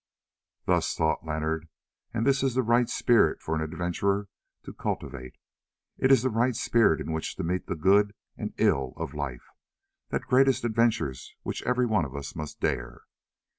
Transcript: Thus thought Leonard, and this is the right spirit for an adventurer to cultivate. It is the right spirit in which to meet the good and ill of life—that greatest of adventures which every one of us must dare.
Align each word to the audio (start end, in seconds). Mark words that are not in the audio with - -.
Thus 0.65 0.95
thought 0.95 1.27
Leonard, 1.27 1.67
and 2.11 2.25
this 2.25 2.41
is 2.41 2.55
the 2.55 2.63
right 2.63 2.89
spirit 2.89 3.39
for 3.39 3.53
an 3.53 3.61
adventurer 3.61 4.29
to 4.63 4.73
cultivate. 4.73 5.35
It 5.99 6.11
is 6.11 6.23
the 6.23 6.31
right 6.31 6.55
spirit 6.55 6.99
in 6.99 7.11
which 7.11 7.35
to 7.35 7.43
meet 7.43 7.67
the 7.67 7.75
good 7.75 8.15
and 8.35 8.51
ill 8.57 8.93
of 8.97 9.13
life—that 9.13 10.21
greatest 10.25 10.65
of 10.65 10.71
adventures 10.71 11.35
which 11.43 11.61
every 11.67 11.85
one 11.85 12.05
of 12.05 12.15
us 12.15 12.35
must 12.35 12.59
dare. 12.61 13.03